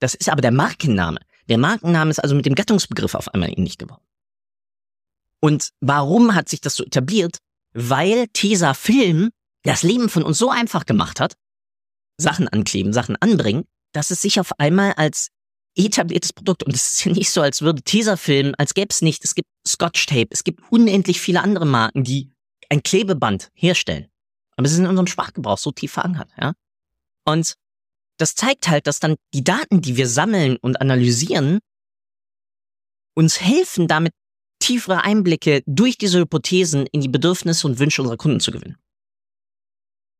Das 0.00 0.14
ist 0.14 0.28
aber 0.28 0.42
der 0.42 0.52
Markenname. 0.52 1.20
Der 1.48 1.58
Markenname 1.58 2.10
ist 2.10 2.18
also 2.18 2.34
mit 2.34 2.46
dem 2.46 2.54
Gattungsbegriff 2.54 3.14
auf 3.14 3.28
einmal 3.28 3.50
ähnlich 3.50 3.78
geworden. 3.78 4.04
Und 5.40 5.70
warum 5.80 6.34
hat 6.34 6.48
sich 6.48 6.60
das 6.60 6.74
so 6.74 6.84
etabliert? 6.84 7.38
Weil 7.72 8.26
Tesa 8.28 8.74
Film 8.74 9.30
das 9.62 9.82
Leben 9.82 10.08
von 10.08 10.22
uns 10.22 10.38
so 10.38 10.50
einfach 10.50 10.86
gemacht 10.86 11.20
hat, 11.20 11.34
Sachen 12.18 12.48
ankleben, 12.48 12.92
Sachen 12.92 13.16
anbringen, 13.16 13.64
dass 13.92 14.10
es 14.10 14.20
sich 14.20 14.40
auf 14.40 14.58
einmal 14.58 14.92
als 14.94 15.28
etabliertes 15.76 16.32
Produkt 16.32 16.62
und 16.62 16.74
es 16.74 16.94
ist 16.94 17.04
ja 17.04 17.12
nicht 17.12 17.30
so, 17.30 17.40
als 17.40 17.62
würde 17.62 17.82
Tesafilm, 17.82 18.54
als 18.58 18.74
gäbe 18.74 18.88
es 18.90 19.02
nicht, 19.02 19.24
es 19.24 19.34
gibt 19.34 19.48
Scotch 19.66 20.06
Tape, 20.06 20.28
es 20.30 20.44
gibt 20.44 20.60
unendlich 20.70 21.20
viele 21.20 21.42
andere 21.42 21.66
Marken, 21.66 22.04
die 22.04 22.32
ein 22.68 22.82
Klebeband 22.82 23.50
herstellen. 23.54 24.09
Aber 24.60 24.66
es 24.66 24.72
ist 24.74 24.80
in 24.80 24.86
unserem 24.86 25.06
Sprachgebrauch 25.06 25.56
so 25.56 25.72
tief 25.72 25.92
verankert, 25.92 26.30
ja. 26.38 26.52
Und 27.24 27.54
das 28.18 28.34
zeigt 28.34 28.68
halt, 28.68 28.86
dass 28.86 29.00
dann 29.00 29.16
die 29.32 29.42
Daten, 29.42 29.80
die 29.80 29.96
wir 29.96 30.06
sammeln 30.06 30.58
und 30.58 30.82
analysieren, 30.82 31.60
uns 33.14 33.40
helfen, 33.40 33.88
damit 33.88 34.12
tiefere 34.58 35.02
Einblicke 35.02 35.62
durch 35.64 35.96
diese 35.96 36.18
Hypothesen 36.18 36.86
in 36.92 37.00
die 37.00 37.08
Bedürfnisse 37.08 37.66
und 37.66 37.78
Wünsche 37.78 38.02
unserer 38.02 38.18
Kunden 38.18 38.40
zu 38.40 38.50
gewinnen. 38.50 38.76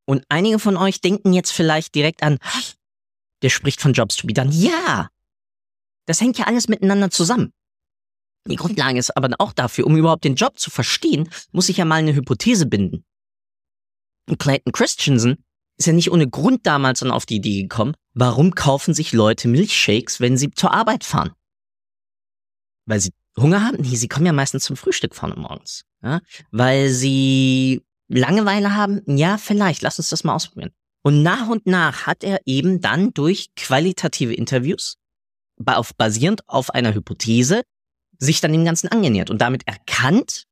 Und 0.06 0.24
einige 0.30 0.58
von 0.58 0.78
euch 0.78 1.02
denken 1.02 1.34
jetzt 1.34 1.50
vielleicht 1.50 1.94
direkt 1.94 2.22
an, 2.22 2.38
der 3.42 3.50
spricht 3.50 3.82
von 3.82 3.92
Jobs 3.92 4.16
to 4.16 4.26
be 4.26 4.32
done. 4.32 4.50
Ja, 4.52 5.10
das 6.06 6.22
hängt 6.22 6.38
ja 6.38 6.46
alles 6.46 6.66
miteinander 6.66 7.10
zusammen. 7.10 7.52
Die 8.48 8.56
Grundlage 8.56 8.98
ist 8.98 9.14
aber 9.14 9.28
auch 9.38 9.52
dafür, 9.52 9.86
um 9.86 9.98
überhaupt 9.98 10.24
den 10.24 10.34
Job 10.34 10.58
zu 10.58 10.70
verstehen, 10.70 11.28
muss 11.52 11.68
ich 11.68 11.76
ja 11.76 11.84
mal 11.84 11.96
eine 11.96 12.14
Hypothese 12.14 12.64
binden. 12.64 13.04
Und 14.28 14.38
Clayton 14.38 14.72
Christensen 14.72 15.44
ist 15.76 15.86
ja 15.86 15.92
nicht 15.92 16.10
ohne 16.10 16.28
Grund 16.28 16.66
damals 16.66 17.00
dann 17.00 17.10
auf 17.10 17.26
die 17.26 17.36
Idee 17.36 17.62
gekommen, 17.62 17.94
warum 18.12 18.54
kaufen 18.54 18.94
sich 18.94 19.12
Leute 19.12 19.48
Milchshakes, 19.48 20.20
wenn 20.20 20.36
sie 20.36 20.50
zur 20.50 20.72
Arbeit 20.72 21.04
fahren? 21.04 21.32
Weil 22.86 23.00
sie 23.00 23.12
Hunger 23.38 23.64
haben? 23.64 23.78
Nee, 23.80 23.96
sie 23.96 24.08
kommen 24.08 24.26
ja 24.26 24.32
meistens 24.32 24.64
zum 24.64 24.76
Frühstück 24.76 25.14
vorne 25.14 25.36
morgens. 25.36 25.84
Ja? 26.02 26.20
Weil 26.50 26.90
sie 26.90 27.82
Langeweile 28.08 28.74
haben? 28.74 29.02
Ja, 29.06 29.38
vielleicht. 29.38 29.82
Lass 29.82 29.98
uns 29.98 30.10
das 30.10 30.24
mal 30.24 30.34
ausprobieren. 30.34 30.72
Und 31.02 31.22
nach 31.22 31.48
und 31.48 31.66
nach 31.66 32.06
hat 32.06 32.24
er 32.24 32.40
eben 32.44 32.80
dann 32.80 33.14
durch 33.14 33.54
qualitative 33.54 34.34
Interviews, 34.34 34.98
basierend 35.56 36.46
auf 36.48 36.70
einer 36.70 36.94
Hypothese, 36.94 37.62
sich 38.18 38.40
dann 38.40 38.52
dem 38.52 38.64
Ganzen 38.64 38.88
angenähert 38.88 39.30
und 39.30 39.40
damit 39.40 39.66
erkannt, 39.66 40.44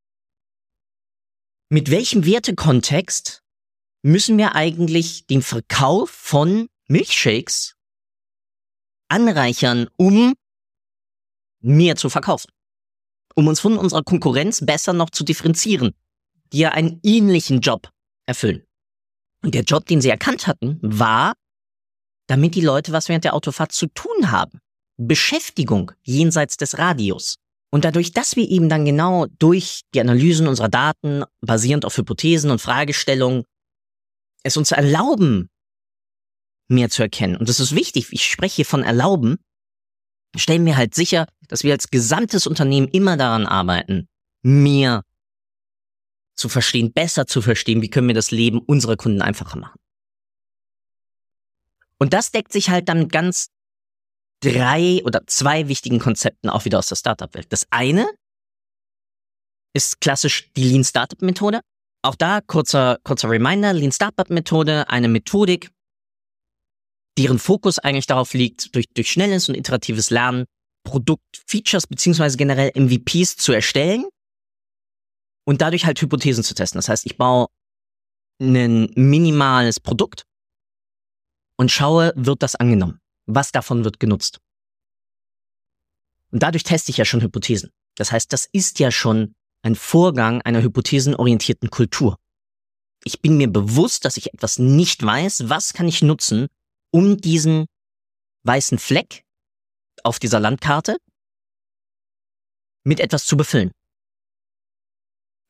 mit 1.69 1.91
welchem 1.91 2.25
Wertekontext 2.25 3.43
müssen 4.09 4.39
wir 4.39 4.55
eigentlich 4.55 5.27
den 5.27 5.43
Verkauf 5.43 6.11
von 6.11 6.69
Milchshakes 6.89 7.75
anreichern, 9.09 9.89
um 9.97 10.35
mehr 11.61 11.97
zu 11.97 12.09
verkaufen. 12.09 12.51
Um 13.35 13.47
uns 13.47 13.61
von 13.61 13.77
unserer 13.77 14.03
Konkurrenz 14.03 14.65
besser 14.65 14.93
noch 14.93 15.11
zu 15.11 15.25
differenzieren, 15.25 15.95
die 16.53 16.61
ja 16.61 16.71
einen 16.71 17.01
ähnlichen 17.03 17.61
Job 17.61 17.91
erfüllen. 18.27 18.65
Und 19.43 19.55
der 19.55 19.63
Job, 19.63 19.87
den 19.87 20.01
sie 20.01 20.09
erkannt 20.09 20.47
hatten, 20.47 20.79
war, 20.83 21.35
damit 22.27 22.55
die 22.55 22.61
Leute 22.61 22.93
was 22.93 23.09
während 23.09 23.25
der 23.25 23.35
Autofahrt 23.35 23.73
zu 23.73 23.87
tun 23.89 24.31
haben. 24.31 24.59
Beschäftigung 24.97 25.93
jenseits 26.03 26.57
des 26.57 26.79
Radios. 26.79 27.37
Und 27.71 27.85
dadurch, 27.85 28.13
dass 28.13 28.37
wir 28.37 28.49
eben 28.49 28.69
dann 28.69 28.85
genau 28.85 29.27
durch 29.39 29.83
die 29.95 30.01
Analysen 30.01 30.49
unserer 30.49 30.71
Daten, 30.71 31.25
basierend 31.41 31.85
auf 31.85 31.97
Hypothesen 31.97 32.51
und 32.51 32.61
Fragestellungen, 32.61 33.45
es 34.49 34.57
uns 34.57 34.73
erlauben, 34.73 35.49
mehr 36.69 36.91
zu 36.91 37.03
erkennen. 37.03 37.37
Und 37.37 37.49
das 37.49 37.61
ist 37.61 37.75
wichtig, 37.75 38.09
ich 38.13 38.25
spreche 38.25 38.57
hier 38.57 38.67
von 38.67 38.83
erlauben, 38.83 39.39
stellen 40.37 40.67
wir 40.67 40.77
halt 40.77 40.95
sicher, 40.95 41.27
dass 41.49 41.65
wir 41.65 41.73
als 41.73 41.91
gesamtes 41.91 42.47
Unternehmen 42.47 42.89
immer 42.89 43.17
daran 43.17 43.47
arbeiten, 43.47 44.09
mehr 44.43 45.05
zu 46.35 46.49
verstehen, 46.49 46.93
besser 46.93 47.27
zu 47.27 47.43
verstehen, 47.43 47.83
wie 47.83 47.91
können 47.91 48.09
wir 48.09 48.15
das 48.15 48.31
Leben 48.31 48.61
unserer 48.61 48.97
Kunden 48.97 49.23
einfacher 49.23 49.59
machen. 49.59 49.79
Und 51.99 52.13
das 52.13 52.31
deckt 52.31 52.53
sich 52.53 52.71
halt 52.71 52.89
dann 52.89 53.01
mit 53.01 53.13
ganz 53.13 53.51
drei 54.41 55.03
oder 55.05 55.27
zwei 55.27 55.67
wichtigen 55.67 55.99
Konzepten 55.99 56.49
auch 56.49 56.65
wieder 56.65 56.79
aus 56.79 56.89
der 56.89 56.97
Startup-Welt. 56.97 57.53
Das 57.53 57.67
eine 57.71 58.09
ist 59.73 60.01
klassisch 60.01 60.53
die 60.55 60.65
Lean 60.65 60.85
Startup 60.85 61.21
Methode. 61.23 61.61
Auch 62.03 62.15
da 62.15 62.41
kurzer, 62.41 62.99
kurzer 63.03 63.31
Reminder, 63.31 63.73
Lean 63.73 63.93
Startup 63.93 64.29
Methode, 64.31 64.89
eine 64.89 65.09
Methodik, 65.09 65.71
deren 67.19 67.39
Fokus 67.39 67.79
eigentlich 67.79 68.07
darauf 68.07 68.35
liegt, 68.35 68.75
durch, 68.75 68.87
durch 68.95 69.11
schnelles 69.11 69.49
und 69.49 69.57
iteratives 69.57 70.11
Lernen 70.11 70.45
Produktfeatures 70.85 71.87
beziehungsweise 71.87 72.37
generell 72.37 72.71
MVPs 72.75 73.37
zu 73.37 73.53
erstellen 73.53 74.07
und 75.45 75.61
dadurch 75.61 75.85
halt 75.85 76.01
Hypothesen 76.01 76.45
zu 76.45 76.55
testen. 76.55 76.79
Das 76.79 76.89
heißt, 76.89 77.05
ich 77.05 77.17
baue 77.19 77.49
ein 78.41 78.91
minimales 78.95 79.81
Produkt 79.81 80.25
und 81.57 81.71
schaue, 81.71 82.13
wird 82.17 82.43
das 82.43 82.55
angenommen? 82.55 83.01
Was 83.27 83.53
davon 83.53 83.85
wird 83.85 84.01
genutzt? 84.01 84.41
Und 86.31 86.43
dadurch 86.43 86.63
teste 86.63 86.91
ich 86.91 86.97
ja 86.97 87.05
schon 87.05 87.23
Hypothesen. 87.23 87.71
Das 87.97 88.13
heißt, 88.13 88.33
das 88.33 88.49
ist 88.53 88.79
ja 88.79 88.91
schon 88.91 89.35
ein 89.69 89.77
Vorgang 89.77 90.41
einer 90.43 90.63
hypothesenorientierten 90.63 91.71
Kultur. 91.71 92.19
Ich 93.05 93.21
bin 93.21 93.37
mir 93.37 93.49
bewusst, 93.49 94.05
dass 94.05 94.17
ich 94.17 94.33
etwas 94.33 94.59
nicht 94.59 95.05
weiß. 95.05 95.49
Was 95.49 95.73
kann 95.75 95.87
ich 95.87 96.03
nutzen, 96.03 96.49
um 96.91 97.19
diesen 97.19 97.67
weißen 98.45 98.79
Fleck 98.79 99.25
auf 100.03 100.19
dieser 100.19 100.41
Landkarte 100.41 100.97
mit 102.83 102.99
etwas 102.99 103.27
zu 103.27 103.37
befüllen? 103.37 103.73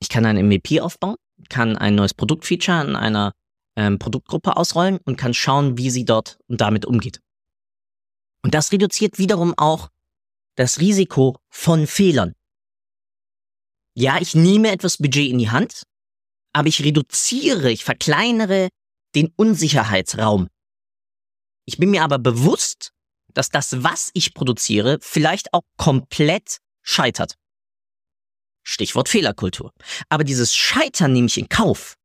Ich 0.01 0.09
kann 0.09 0.27
ein 0.27 0.37
MVP 0.37 0.81
aufbauen, 0.81 1.17
kann 1.49 1.77
ein 1.77 1.95
neues 1.95 2.15
Produktfeature 2.15 2.83
in 2.83 2.97
einer 2.97 3.33
ähm, 3.77 3.99
Produktgruppe 3.99 4.57
ausrollen 4.57 4.99
und 5.05 5.17
kann 5.17 5.33
schauen, 5.33 5.79
wie 5.79 5.91
sie 5.91 6.05
dort 6.05 6.39
und 6.49 6.61
damit 6.61 6.85
umgeht. 6.85 7.21
Und 8.43 8.55
das 8.55 8.73
reduziert 8.73 9.19
wiederum 9.19 9.55
auch 9.57 9.91
das 10.57 10.81
Risiko 10.81 11.39
von 11.49 11.87
Fehlern. 11.87 12.35
Ja, 13.99 14.21
ich 14.21 14.37
nehme 14.37 14.71
etwas 14.71 14.99
Budget 14.99 15.29
in 15.29 15.39
die 15.39 15.51
Hand, 15.51 15.83
aber 16.53 16.69
ich 16.69 16.85
reduziere, 16.85 17.73
ich 17.73 17.83
verkleinere 17.83 18.69
den 19.17 19.33
Unsicherheitsraum. 19.35 20.47
Ich 21.67 21.79
bin 21.79 21.91
mir 21.91 22.05
aber 22.05 22.21
bewusst, 22.21 22.93
dass 23.35 23.51
das, 23.51 23.83
was 23.83 24.11
ich 24.15 24.35
produziere, 24.35 24.99
vielleicht 25.01 25.53
auch 25.53 25.63
komplett 25.77 26.59
scheitert. 26.81 27.35
Stichwort 28.65 29.09
Fehlerkultur. 29.09 29.73
Aber 30.09 30.23
dieses 30.23 30.55
Scheitern 30.55 31.13
nehme 31.13 31.27
ich 31.27 31.37
in 31.37 31.49
Kauf. 31.49 31.97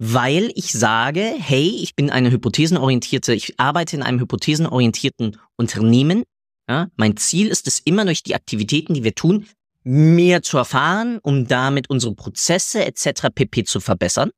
Weil 0.00 0.50
ich 0.56 0.72
sage, 0.72 1.32
hey, 1.38 1.68
ich 1.80 1.94
bin 1.94 2.10
eine 2.10 2.32
hypothesenorientierte, 2.32 3.34
ich 3.34 3.60
arbeite 3.60 3.94
in 3.94 4.02
einem 4.02 4.18
hypothesenorientierten 4.18 5.40
Unternehmen. 5.56 6.24
Ja, 6.68 6.88
mein 6.96 7.16
Ziel 7.16 7.46
ist 7.46 7.68
es 7.68 7.78
immer 7.78 8.04
durch 8.04 8.24
die 8.24 8.34
Aktivitäten, 8.34 8.94
die 8.94 9.04
wir 9.04 9.14
tun, 9.14 9.48
mehr 9.84 10.42
zu 10.42 10.58
erfahren, 10.58 11.18
um 11.22 11.46
damit 11.46 11.90
unsere 11.90 12.14
Prozesse 12.14 12.84
etc. 12.84 13.28
pp 13.34 13.64
zu 13.64 13.80
verbessern. 13.80 14.30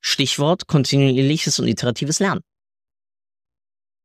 Stichwort 0.00 0.66
kontinuierliches 0.66 1.58
und 1.58 1.68
iteratives 1.68 2.18
Lernen. 2.18 2.42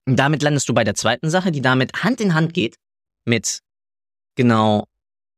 Und 0.05 0.15
damit 0.15 0.41
landest 0.41 0.69
du 0.69 0.73
bei 0.73 0.83
der 0.83 0.95
zweiten 0.95 1.29
Sache, 1.29 1.51
die 1.51 1.61
damit 1.61 2.03
Hand 2.03 2.21
in 2.21 2.33
Hand 2.33 2.53
geht 2.53 2.75
mit 3.25 3.59
genau 4.35 4.87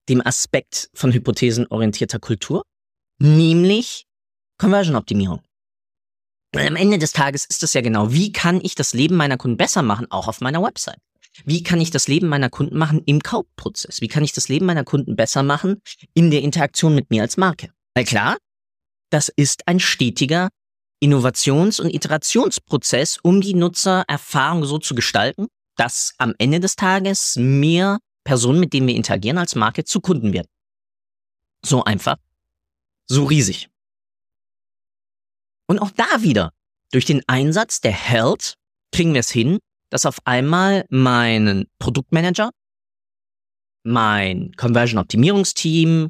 dem 0.09 0.25
Aspekt 0.25 0.89
von 0.93 1.11
hypothesenorientierter 1.11 2.19
Kultur, 2.19 2.63
nämlich 3.19 4.05
Conversion-Optimierung. 4.57 5.41
Am 6.55 6.75
Ende 6.75 6.97
des 6.97 7.11
Tages 7.11 7.45
ist 7.45 7.63
es 7.63 7.73
ja 7.73 7.81
genau, 7.81 8.11
wie 8.11 8.31
kann 8.31 8.59
ich 8.61 8.75
das 8.75 8.93
Leben 8.93 9.15
meiner 9.15 9.37
Kunden 9.37 9.57
besser 9.57 9.83
machen, 9.83 10.09
auch 10.09 10.27
auf 10.27 10.41
meiner 10.41 10.61
Website? 10.61 10.99
Wie 11.45 11.63
kann 11.63 11.81
ich 11.81 11.91
das 11.91 12.07
Leben 12.07 12.27
meiner 12.27 12.49
Kunden 12.49 12.77
machen 12.77 13.01
im 13.05 13.21
Kaufprozess? 13.21 14.01
Wie 14.01 14.07
kann 14.07 14.23
ich 14.23 14.33
das 14.33 14.49
Leben 14.49 14.65
meiner 14.65 14.83
Kunden 14.83 15.15
besser 15.15 15.43
machen 15.43 15.81
in 16.13 16.31
der 16.31 16.41
Interaktion 16.41 16.95
mit 16.95 17.09
mir 17.09 17.21
als 17.21 17.37
Marke? 17.37 17.71
Weil 17.95 18.05
klar, 18.05 18.37
das 19.09 19.29
ist 19.29 19.67
ein 19.67 19.79
stetiger 19.79 20.49
Innovations- 21.01 21.79
und 21.79 21.93
Iterationsprozess, 21.93 23.19
um 23.23 23.41
die 23.41 23.53
Nutzererfahrung 23.53 24.65
so 24.65 24.77
zu 24.77 24.95
gestalten, 24.95 25.47
dass 25.75 26.13
am 26.17 26.33
Ende 26.37 26.59
des 26.59 26.75
Tages 26.75 27.35
mehr 27.37 27.99
Personen, 28.23 28.59
mit 28.59 28.73
denen 28.73 28.87
wir 28.87 28.95
interagieren 28.95 29.37
als 29.37 29.55
Marke, 29.55 29.85
zu 29.85 30.01
Kunden 30.01 30.33
werden. 30.33 30.47
So 31.65 31.83
einfach, 31.83 32.17
so 33.07 33.25
riesig. 33.25 33.69
Und 35.67 35.79
auch 35.79 35.91
da 35.91 36.21
wieder, 36.21 36.51
durch 36.91 37.05
den 37.05 37.21
Einsatz 37.27 37.79
der 37.79 37.91
Health 37.91 38.55
kriegen 38.91 39.13
wir 39.13 39.19
es 39.19 39.29
hin, 39.29 39.59
dass 39.89 40.05
auf 40.05 40.19
einmal 40.25 40.85
mein 40.89 41.65
Produktmanager, 41.79 42.51
mein 43.83 44.51
Conversion-Optimierungsteam 44.55 46.09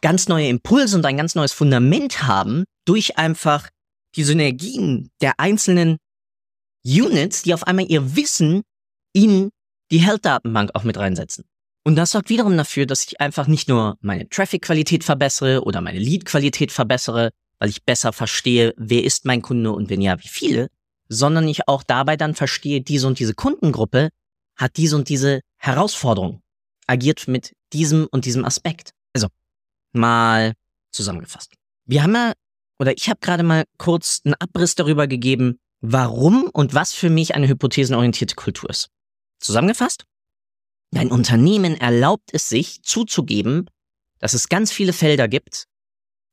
ganz 0.00 0.28
neue 0.28 0.48
Impulse 0.48 0.96
und 0.96 1.04
ein 1.04 1.16
ganz 1.16 1.34
neues 1.34 1.52
Fundament 1.52 2.22
haben 2.22 2.64
durch 2.86 3.18
einfach 3.18 3.68
die 4.16 4.24
Synergien 4.24 5.10
der 5.20 5.38
einzelnen 5.38 5.98
Units, 6.84 7.42
die 7.42 7.54
auf 7.54 7.66
einmal 7.66 7.86
ihr 7.90 8.16
Wissen 8.16 8.62
in 9.12 9.50
die 9.90 9.98
Health-Datenbank 9.98 10.70
auch 10.74 10.84
mit 10.84 10.96
reinsetzen. 10.96 11.44
Und 11.84 11.96
das 11.96 12.12
sorgt 12.12 12.28
wiederum 12.28 12.56
dafür, 12.56 12.86
dass 12.86 13.04
ich 13.06 13.20
einfach 13.20 13.46
nicht 13.46 13.68
nur 13.68 13.96
meine 14.00 14.28
Traffic-Qualität 14.28 15.04
verbessere 15.04 15.62
oder 15.64 15.80
meine 15.80 15.98
Lead-Qualität 15.98 16.72
verbessere, 16.72 17.30
weil 17.58 17.70
ich 17.70 17.84
besser 17.84 18.12
verstehe, 18.12 18.74
wer 18.76 19.04
ist 19.04 19.24
mein 19.24 19.42
Kunde 19.42 19.72
und 19.72 19.90
wenn 19.90 20.00
ja, 20.00 20.18
wie 20.22 20.28
viele, 20.28 20.68
sondern 21.10 21.46
ich 21.48 21.68
auch 21.68 21.82
dabei 21.82 22.16
dann 22.16 22.34
verstehe, 22.34 22.80
diese 22.80 23.06
und 23.06 23.18
diese 23.18 23.34
Kundengruppe 23.34 24.10
hat 24.56 24.76
diese 24.76 24.96
und 24.96 25.08
diese 25.08 25.40
Herausforderung, 25.56 26.40
agiert 26.86 27.28
mit 27.28 27.52
diesem 27.72 28.06
und 28.10 28.24
diesem 28.24 28.44
Aspekt. 28.44 28.92
Also, 29.12 29.28
mal 29.92 30.54
zusammengefasst. 30.92 31.52
Wir 31.84 32.04
haben 32.04 32.14
ja, 32.14 32.32
oder 32.78 32.96
ich 32.96 33.10
habe 33.10 33.20
gerade 33.20 33.42
mal 33.42 33.64
kurz 33.76 34.20
einen 34.24 34.34
Abriss 34.34 34.76
darüber 34.76 35.08
gegeben, 35.08 35.58
warum 35.80 36.44
und 36.52 36.74
was 36.74 36.94
für 36.94 37.10
mich 37.10 37.34
eine 37.34 37.48
hypothesenorientierte 37.48 38.36
Kultur 38.36 38.70
ist. 38.70 38.88
Zusammengefasst? 39.40 40.04
Dein 40.92 41.10
Unternehmen 41.10 41.74
erlaubt 41.74 42.30
es 42.32 42.48
sich 42.48 42.82
zuzugeben, 42.82 43.68
dass 44.18 44.34
es 44.34 44.48
ganz 44.48 44.70
viele 44.70 44.92
Felder 44.92 45.26
gibt, 45.28 45.66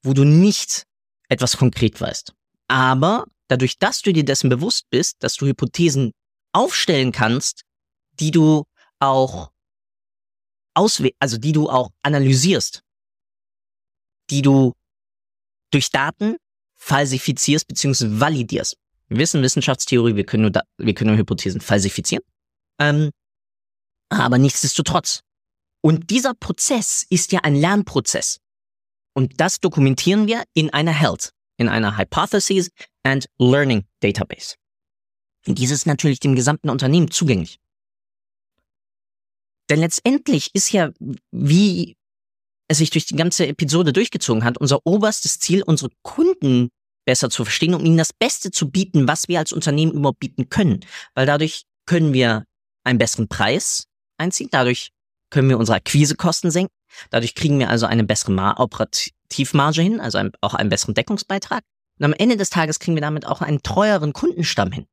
wo 0.04 0.14
du 0.14 0.24
nicht 0.24 0.84
etwas 1.30 1.58
konkret 1.58 2.00
weißt. 2.00 2.34
Aber 2.68 3.26
dadurch, 3.48 3.78
dass 3.78 4.02
du 4.02 4.14
dir 4.14 4.26
dessen 4.26 4.50
bewusst 4.50 4.86
bist, 4.90 5.18
dass 5.20 5.36
du 5.36 5.46
Hypothesen 5.46 6.12
aufstellen 6.54 7.12
kannst, 7.12 7.62
die 8.20 8.32
du 8.32 8.66
auch 9.00 9.52
auswählst, 10.74 11.16
also 11.20 11.38
die 11.38 11.52
du 11.52 11.70
auch 11.70 11.92
analysierst, 12.04 12.82
die 14.30 14.42
du 14.42 14.74
durch 15.72 15.90
Daten 15.90 16.38
falsifizierst 16.76 17.68
bzw. 17.68 18.20
validierst. 18.20 18.78
Wir 19.10 19.20
wissen 19.20 19.42
Wissenschaftstheorie, 19.42 20.16
wir 20.16 20.26
können 20.26 20.44
nur, 20.44 20.52
da, 20.52 20.62
wir 20.78 20.94
können 20.94 21.12
nur 21.12 21.18
Hypothesen 21.18 21.62
falsifizieren. 21.62 22.24
Ähm, 22.80 23.12
aber 24.10 24.38
nichtsdestotrotz. 24.38 25.22
Und 25.82 26.10
dieser 26.10 26.34
Prozess 26.34 27.06
ist 27.10 27.32
ja 27.32 27.42
ein 27.42 27.56
Lernprozess. 27.56 28.40
Und 29.14 29.40
das 29.40 29.60
dokumentieren 29.60 30.28
wir 30.28 30.44
in 30.54 30.70
einer 30.72 30.92
Health, 30.92 31.32
in 31.58 31.70
einer 31.70 31.98
Hypothesis 31.98 32.70
and 33.04 33.28
Learning 33.38 33.86
Database. 34.02 34.56
Und 35.48 35.58
dieses 35.60 35.80
ist 35.80 35.86
natürlich 35.86 36.20
dem 36.20 36.36
gesamten 36.36 36.70
Unternehmen 36.70 37.10
zugänglich. 37.12 37.60
Denn 39.70 39.80
letztendlich 39.80 40.54
ist 40.54 40.72
ja, 40.72 40.92
wie 41.32 41.98
es 42.70 42.78
sich 42.80 42.90
durch 42.90 43.06
die 43.06 43.16
ganze 43.16 43.48
Episode 43.48 43.94
durchgezogen 43.94 44.44
hat, 44.44 44.58
unser 44.58 44.86
oberstes 44.86 45.40
Ziel, 45.40 45.64
unsere 45.64 45.90
Kunden 46.04 46.70
besser 47.06 47.30
zu 47.30 47.46
verstehen, 47.46 47.74
um 47.74 47.86
ihnen 47.86 47.98
das 47.98 48.14
Beste 48.14 48.52
zu 48.52 48.70
bieten, 48.70 49.08
was 49.08 49.28
wir 49.28 49.40
als 49.40 49.54
Unternehmen 49.54 49.94
überhaupt 49.94 50.20
bieten 50.20 50.50
können. 50.50 50.82
Weil 51.16 51.26
dadurch 51.26 51.64
können 51.86 52.14
wir 52.14 52.44
einen 52.84 53.00
besseren 53.00 53.30
Preis 53.30 53.86
einziehen, 54.18 54.50
dadurch 54.52 54.92
können 55.30 55.50
wir 55.50 55.58
unsere 55.58 55.78
Akquisekosten 55.78 56.52
senken, 56.52 56.74
dadurch 57.10 57.36
kriegen 57.36 57.60
wir 57.60 57.70
also 57.70 57.86
eine 57.86 58.04
bessere 58.04 58.32
Mar 58.32 58.60
Operativmarge 59.28 59.82
hin, 59.82 60.00
also 60.00 60.18
ein, 60.18 60.32
auch 60.42 60.54
einen 60.54 60.70
besseren 60.70 60.94
Deckungsbeitrag. 60.94 61.64
Und 62.00 62.06
am 62.06 62.14
Ende 62.14 62.38
des 62.38 62.50
Tages 62.50 62.80
kriegen 62.80 62.96
wir 62.96 63.02
damit 63.02 63.26
auch 63.26 63.42
einen 63.42 63.62
treueren 63.64 64.14
Kundenstamm 64.14 64.72
hin. 64.72 64.86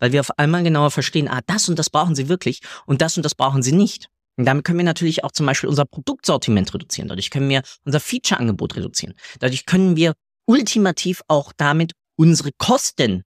Weil 0.00 0.12
wir 0.12 0.20
auf 0.20 0.38
einmal 0.38 0.62
genauer 0.62 0.90
verstehen, 0.90 1.28
ah, 1.28 1.40
das 1.46 1.68
und 1.68 1.78
das 1.78 1.90
brauchen 1.90 2.14
sie 2.14 2.28
wirklich 2.28 2.60
und 2.86 3.02
das 3.02 3.16
und 3.16 3.24
das 3.24 3.34
brauchen 3.34 3.62
sie 3.62 3.72
nicht. 3.72 4.08
Und 4.36 4.44
damit 4.44 4.64
können 4.64 4.78
wir 4.78 4.84
natürlich 4.84 5.24
auch 5.24 5.32
zum 5.32 5.46
Beispiel 5.46 5.68
unser 5.68 5.84
Produktsortiment 5.84 6.72
reduzieren. 6.72 7.08
Dadurch 7.08 7.30
können 7.30 7.48
wir 7.48 7.62
unser 7.84 7.98
Feature-Angebot 7.98 8.76
reduzieren. 8.76 9.14
Dadurch 9.40 9.66
können 9.66 9.96
wir 9.96 10.14
ultimativ 10.46 11.22
auch 11.26 11.52
damit 11.56 11.92
unsere 12.16 12.50
Kosten 12.56 13.24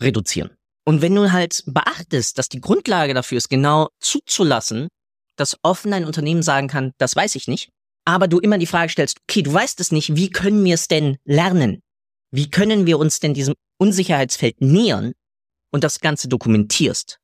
reduzieren. 0.00 0.50
Und 0.84 1.02
wenn 1.02 1.14
du 1.14 1.32
halt 1.32 1.64
beachtest, 1.66 2.38
dass 2.38 2.48
die 2.48 2.60
Grundlage 2.60 3.14
dafür 3.14 3.38
ist, 3.38 3.48
genau 3.48 3.88
zuzulassen, 4.00 4.88
dass 5.36 5.56
offen 5.62 5.92
ein 5.92 6.04
Unternehmen 6.04 6.42
sagen 6.42 6.68
kann, 6.68 6.92
das 6.98 7.16
weiß 7.16 7.34
ich 7.34 7.48
nicht, 7.48 7.70
aber 8.04 8.28
du 8.28 8.38
immer 8.38 8.58
die 8.58 8.66
Frage 8.66 8.90
stellst, 8.90 9.18
okay, 9.28 9.42
du 9.42 9.52
weißt 9.52 9.80
es 9.80 9.92
nicht, 9.92 10.16
wie 10.16 10.30
können 10.30 10.64
wir 10.64 10.74
es 10.74 10.88
denn 10.88 11.18
lernen? 11.24 11.82
Wie 12.30 12.50
können 12.50 12.86
wir 12.86 12.98
uns 12.98 13.20
denn 13.20 13.34
diesem 13.34 13.54
Unsicherheitsfeld 13.78 14.60
nähern 14.60 15.12
und 15.70 15.84
das 15.84 16.00
Ganze 16.00 16.28
dokumentierst? 16.28 17.18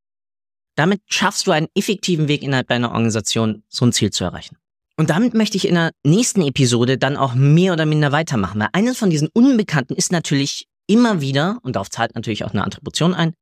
Damit 0.76 1.00
schaffst 1.06 1.46
du 1.46 1.50
einen 1.50 1.68
effektiven 1.74 2.28
Weg 2.28 2.42
innerhalb 2.42 2.68
deiner 2.68 2.90
Organisation, 2.90 3.64
so 3.68 3.84
ein 3.84 3.92
Ziel 3.92 4.10
zu 4.10 4.24
erreichen. 4.24 4.56
Und 4.96 5.10
damit 5.10 5.34
möchte 5.34 5.56
ich 5.56 5.66
in 5.66 5.74
der 5.74 5.92
nächsten 6.04 6.42
Episode 6.42 6.98
dann 6.98 7.16
auch 7.16 7.34
mehr 7.34 7.72
oder 7.72 7.86
minder 7.86 8.12
weitermachen, 8.12 8.60
weil 8.60 8.68
eines 8.72 8.98
von 8.98 9.10
diesen 9.10 9.28
Unbekannten 9.28 9.94
ist 9.94 10.12
natürlich 10.12 10.66
immer 10.86 11.20
wieder, 11.20 11.58
und 11.62 11.76
darauf 11.76 11.90
zahlt 11.90 12.14
natürlich 12.14 12.44
auch 12.44 12.52
eine 12.52 12.64
Attribution 12.64 13.14
ein, 13.14 13.34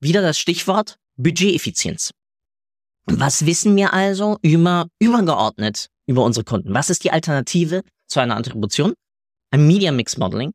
wieder 0.00 0.22
das 0.22 0.38
Stichwort 0.38 0.98
Budgeteffizienz. 1.16 2.10
Was 3.06 3.46
wissen 3.46 3.76
wir 3.76 3.92
also 3.92 4.38
über, 4.42 4.88
übergeordnet 4.98 5.88
über 6.06 6.24
unsere 6.24 6.44
Kunden? 6.44 6.74
Was 6.74 6.90
ist 6.90 7.04
die 7.04 7.10
Alternative 7.10 7.82
zu 8.06 8.20
einer 8.20 8.36
Attribution? 8.36 8.94
Ein 9.50 9.66
Media 9.66 9.92
Mix 9.92 10.16
Modeling. 10.16 10.52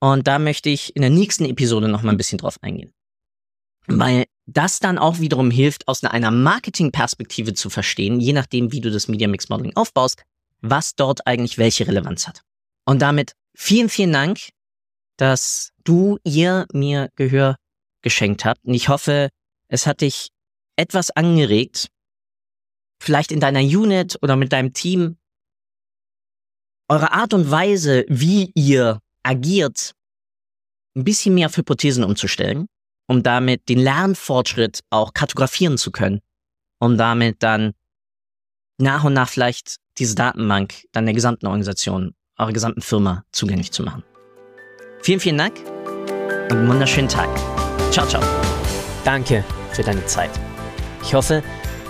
Und 0.00 0.26
da 0.26 0.38
möchte 0.38 0.70
ich 0.70 0.96
in 0.96 1.02
der 1.02 1.10
nächsten 1.10 1.44
Episode 1.44 1.88
noch 1.88 2.02
mal 2.02 2.12
ein 2.12 2.16
bisschen 2.16 2.38
drauf 2.38 2.56
eingehen 2.62 2.92
weil 3.90 4.26
das 4.46 4.78
dann 4.80 4.98
auch 4.98 5.18
wiederum 5.20 5.50
hilft, 5.50 5.86
aus 5.88 6.02
einer 6.04 6.30
Marketingperspektive 6.30 7.54
zu 7.54 7.70
verstehen, 7.70 8.20
je 8.20 8.32
nachdem, 8.32 8.72
wie 8.72 8.80
du 8.80 8.90
das 8.90 9.08
Media 9.08 9.28
Mix 9.28 9.48
Modeling 9.48 9.76
aufbaust, 9.76 10.22
was 10.60 10.94
dort 10.94 11.26
eigentlich 11.26 11.58
welche 11.58 11.86
Relevanz 11.86 12.26
hat. 12.26 12.42
Und 12.84 13.00
damit 13.00 13.32
vielen, 13.54 13.88
vielen 13.88 14.12
Dank, 14.12 14.50
dass 15.16 15.70
du, 15.84 16.18
ihr 16.24 16.66
mir 16.72 17.10
Gehör 17.16 17.56
geschenkt 18.02 18.44
habt. 18.44 18.64
Und 18.64 18.74
ich 18.74 18.88
hoffe, 18.88 19.28
es 19.68 19.86
hat 19.86 20.00
dich 20.00 20.30
etwas 20.76 21.10
angeregt, 21.10 21.88
vielleicht 23.00 23.32
in 23.32 23.40
deiner 23.40 23.60
Unit 23.60 24.18
oder 24.22 24.36
mit 24.36 24.52
deinem 24.52 24.72
Team, 24.72 25.16
eure 26.88 27.12
Art 27.12 27.34
und 27.34 27.50
Weise, 27.50 28.04
wie 28.08 28.52
ihr 28.54 29.00
agiert, 29.22 29.94
ein 30.96 31.04
bisschen 31.04 31.34
mehr 31.34 31.46
auf 31.46 31.56
Hypothesen 31.56 32.04
umzustellen 32.04 32.66
um 33.10 33.24
damit 33.24 33.68
den 33.68 33.80
Lernfortschritt 33.80 34.84
auch 34.88 35.12
kartografieren 35.12 35.76
zu 35.78 35.90
können, 35.90 36.20
um 36.78 36.96
damit 36.96 37.42
dann 37.42 37.72
nach 38.78 39.02
und 39.02 39.14
nach 39.14 39.28
vielleicht 39.28 39.78
diese 39.98 40.14
Datenbank 40.14 40.84
dann 40.92 41.06
der 41.06 41.14
gesamten 41.14 41.48
Organisation, 41.48 42.14
eurer 42.38 42.52
gesamten 42.52 42.82
Firma 42.82 43.24
zugänglich 43.32 43.72
zu 43.72 43.82
machen. 43.82 44.04
Vielen, 45.02 45.18
vielen 45.18 45.38
Dank 45.38 45.58
und 46.50 46.58
einen 46.58 46.68
wunderschönen 46.68 47.08
Tag. 47.08 47.28
Ciao, 47.90 48.06
ciao. 48.06 48.22
Danke 49.04 49.44
für 49.72 49.82
deine 49.82 50.06
Zeit. 50.06 50.30
Ich 51.02 51.12
hoffe, 51.12 51.42